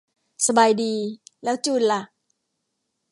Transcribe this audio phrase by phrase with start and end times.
[0.47, 0.93] สบายดี
[1.43, 2.01] แล้วจูนล่ะ